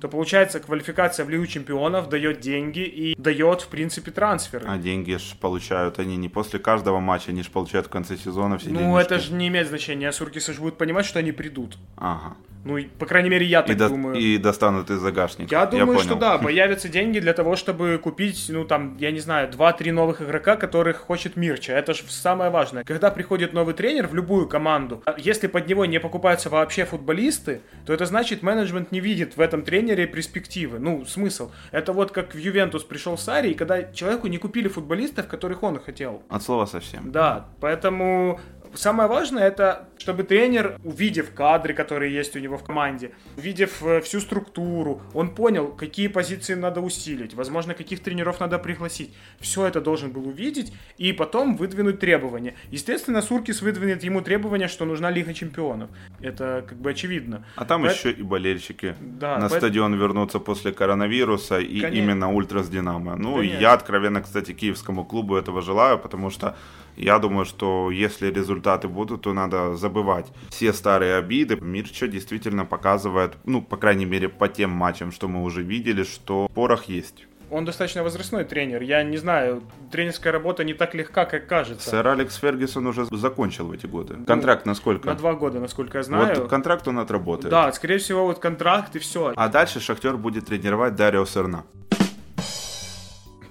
то 0.00 0.08
получается 0.08 0.60
квалификация 0.60 1.24
в 1.24 1.30
Лигу 1.30 1.46
Чемпионов 1.46 2.08
дает 2.08 2.40
деньги 2.40 2.80
и 2.80 3.14
дает, 3.18 3.60
в 3.62 3.68
принципе, 3.68 4.10
трансферы. 4.10 4.64
А 4.68 4.78
деньги 4.78 5.16
ж 5.16 5.34
получают 5.40 5.98
они 5.98 6.16
не 6.16 6.28
после 6.28 6.58
каждого 6.58 7.00
матча, 7.00 7.30
они 7.30 7.42
же 7.42 7.50
получают 7.50 7.86
в 7.86 7.90
конце 7.90 8.16
сезона 8.16 8.58
все 8.58 8.70
Ну, 8.70 8.78
денежки. 8.80 9.06
это 9.06 9.18
же 9.18 9.32
не 9.34 9.48
имеет 9.48 9.68
значения. 9.68 10.08
А 10.08 10.12
Суркисы 10.12 10.52
же 10.52 10.60
будут 10.60 10.78
понимать, 10.78 11.04
что 11.06 11.18
они 11.18 11.32
придут. 11.32 11.76
Ага. 11.96 12.34
Ну, 12.62 12.78
по 12.98 13.06
крайней 13.06 13.30
мере, 13.30 13.46
я 13.46 13.62
так 13.62 13.74
И, 13.74 13.78
до- 13.78 13.88
думаю. 13.88 14.16
и 14.16 14.36
достанут 14.36 14.90
из 14.90 14.98
загашника. 14.98 15.48
Я 15.54 15.64
думаю, 15.64 15.86
понял. 15.86 16.00
что 16.02 16.14
да, 16.14 16.36
появятся 16.42 16.90
деньги 16.90 17.18
для 17.18 17.32
того, 17.32 17.56
чтобы 17.56 17.96
купить, 17.96 18.46
ну 18.50 18.64
там, 18.66 18.98
я 18.98 19.10
не 19.12 19.20
знаю, 19.20 19.48
2-3 19.50 19.92
новых 19.92 20.20
игрока, 20.20 20.56
которых 20.56 20.98
хочет 20.98 21.36
Мирча. 21.36 21.72
Это 21.72 21.94
же 21.94 22.02
самое 22.08 22.50
важное. 22.50 22.84
Когда 22.84 23.10
приходит 23.10 23.54
новый 23.54 23.72
тренер 23.72 24.08
в 24.08 24.14
любую 24.14 24.46
команду, 24.46 25.02
а 25.06 25.14
если 25.16 25.46
под 25.46 25.68
него 25.68 25.86
не 25.86 25.98
покупаются 26.00 26.50
вообще 26.50 26.84
футболисты, 26.84 27.62
то 27.86 27.94
это 27.94 28.04
значит, 28.04 28.42
менеджмент 28.42 28.92
не 28.92 29.00
видит 29.00 29.38
в 29.38 29.40
этом 29.40 29.62
тренере 29.62 29.89
перспективы. 30.06 30.78
Ну, 30.78 31.04
смысл. 31.04 31.50
Это 31.72 31.92
вот 31.92 32.12
как 32.12 32.34
в 32.34 32.38
Ювентус 32.38 32.84
пришел 32.84 33.18
Сари, 33.18 33.50
и 33.50 33.54
когда 33.54 33.82
человеку 33.92 34.26
не 34.26 34.38
купили 34.38 34.68
футболистов, 34.68 35.26
которых 35.26 35.62
он 35.62 35.78
хотел. 35.80 36.22
От 36.28 36.42
слова 36.42 36.66
совсем. 36.66 37.10
Да, 37.12 37.48
поэтому 37.60 38.40
самое 38.74 39.08
важное 39.08 39.44
это, 39.48 39.88
чтобы 39.98 40.22
тренер, 40.22 40.76
увидев 40.84 41.32
кадры, 41.34 41.74
которые 41.74 42.12
есть 42.14 42.36
у 42.36 42.38
него 42.38 42.56
в 42.56 42.64
команде, 42.64 43.12
увидев 43.36 43.82
э, 43.82 44.00
всю 44.00 44.20
структуру, 44.20 45.02
он 45.14 45.34
понял, 45.34 45.68
какие 45.68 46.08
позиции 46.08 46.54
надо 46.54 46.80
усилить, 46.80 47.34
возможно, 47.34 47.74
каких 47.74 48.00
тренеров 48.02 48.40
надо 48.40 48.58
пригласить. 48.58 49.14
Все 49.40 49.66
это 49.66 49.80
должен 49.80 50.10
был 50.10 50.26
увидеть 50.28 50.72
и 50.98 51.12
потом 51.12 51.56
выдвинуть 51.56 52.00
требования. 52.00 52.54
Естественно, 52.70 53.22
Суркис 53.22 53.62
выдвинет 53.62 54.04
ему 54.04 54.20
требования, 54.20 54.68
что 54.68 54.84
нужна 54.84 55.10
Лига 55.10 55.34
Чемпионов. 55.34 55.90
Это 56.20 56.64
как 56.68 56.78
бы 56.78 56.90
очевидно. 56.90 57.44
А 57.56 57.64
там 57.64 57.82
Поэт- 57.82 57.96
еще 57.96 58.10
и 58.12 58.22
болельщики 58.22 58.94
Да, 59.00 59.38
на 59.38 59.48
поэт- 59.48 59.58
стадион 59.58 59.94
вернутся 59.94 60.38
после 60.38 60.72
коронавируса 60.72 61.58
и 61.58 61.80
Конечно. 61.80 61.98
именно 62.04 62.32
Ультрас 62.32 62.68
Динамо. 62.68 63.16
Ну, 63.16 63.36
Конечно. 63.36 63.60
я 63.60 63.72
откровенно, 63.72 64.22
кстати, 64.22 64.52
киевскому 64.52 65.04
клубу 65.04 65.36
этого 65.36 65.62
желаю, 65.62 65.98
потому 65.98 66.30
что 66.30 66.56
я 66.96 67.18
думаю, 67.18 67.44
что 67.44 67.90
если 67.90 68.30
результаты 68.30 68.88
будут, 68.88 69.22
то 69.22 69.32
надо 69.32 69.74
забывать 69.76 70.26
все 70.50 70.72
старые 70.72 71.16
обиды. 71.16 71.56
Мирча 71.56 72.08
действительно 72.08 72.64
показывает, 72.64 73.36
ну, 73.44 73.62
по 73.62 73.76
крайней 73.76 74.06
мере, 74.06 74.28
по 74.28 74.48
тем 74.48 74.70
матчам, 74.70 75.12
что 75.12 75.28
мы 75.28 75.42
уже 75.42 75.62
видели, 75.62 76.02
что 76.02 76.48
порох 76.54 76.84
есть. 76.84 77.26
Он 77.50 77.64
достаточно 77.64 78.04
возрастной 78.04 78.44
тренер. 78.44 78.82
Я 78.82 79.02
не 79.02 79.16
знаю, 79.16 79.62
тренерская 79.90 80.32
работа 80.32 80.62
не 80.62 80.72
так 80.72 80.94
легка, 80.94 81.24
как 81.24 81.48
кажется. 81.48 81.90
Сэр 81.90 82.06
Алекс 82.06 82.36
Фергюсон 82.36 82.86
уже 82.86 83.06
закончил 83.06 83.66
в 83.66 83.72
эти 83.72 83.86
годы. 83.86 84.14
Контракт 84.24 84.66
на 84.66 84.74
сколько? 84.74 85.08
На 85.08 85.14
два 85.16 85.34
года, 85.34 85.58
насколько 85.58 85.98
я 85.98 86.04
знаю. 86.04 86.42
Вот 86.42 86.48
контракт 86.48 86.86
он 86.86 87.00
отработает. 87.00 87.50
Да, 87.50 87.72
скорее 87.72 87.98
всего, 87.98 88.24
вот 88.24 88.38
контракт 88.38 88.94
и 88.94 89.00
все. 89.00 89.32
А 89.34 89.48
дальше 89.48 89.80
Шахтер 89.80 90.16
будет 90.16 90.46
тренировать 90.46 90.94
Дарио 90.94 91.24
Серна. 91.26 91.64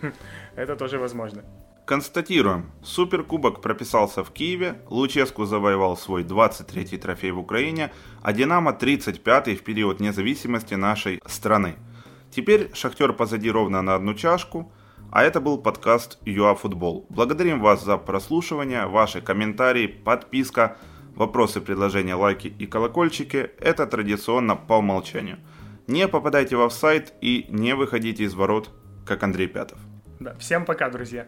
Это 0.56 0.76
тоже 0.78 0.98
возможно. 0.98 1.44
Констатируем, 1.90 2.70
Суперкубок 2.84 3.62
прописался 3.62 4.24
в 4.24 4.30
Киеве, 4.30 4.80
Луческу 4.92 5.46
завоевал 5.46 5.98
свой 5.98 6.24
23-й 6.24 7.00
трофей 7.00 7.32
в 7.32 7.40
Украине, 7.40 7.92
а 8.22 8.32
Динамо 8.32 8.78
35-й 8.80 9.56
в 9.56 9.64
период 9.64 10.00
независимости 10.00 10.76
нашей 10.76 11.20
страны. 11.26 11.78
Теперь 12.30 12.70
Шахтер 12.76 13.14
позади 13.14 13.50
ровно 13.50 13.82
на 13.82 13.96
одну 13.96 14.14
чашку, 14.14 14.72
а 15.12 15.24
это 15.24 15.42
был 15.42 15.58
подкаст 15.58 16.20
ЮАФутбол. 16.26 17.08
Благодарим 17.10 17.60
вас 17.60 17.84
за 17.84 17.98
прослушивание, 17.98 18.86
ваши 18.86 19.20
комментарии, 19.20 19.88
подписка, 19.88 20.78
вопросы, 21.16 21.60
предложения, 21.60 22.14
лайки 22.14 22.54
и 22.60 22.68
колокольчики– 22.68 23.50
это 23.60 23.88
традиционно 23.88 24.56
по 24.56 24.74
умолчанию. 24.74 25.40
Не 25.88 26.08
попадайте 26.08 26.56
в 26.56 26.62
офсайт 26.62 27.16
и 27.20 27.48
не 27.50 27.74
выходите 27.74 28.26
из 28.26 28.36
ворот, 28.36 28.70
как 29.08 29.24
Андрей 29.24 29.48
Пятов. 29.48 29.80
Да, 30.20 30.36
всем 30.36 30.66
пока, 30.66 30.92
друзья. 30.92 31.26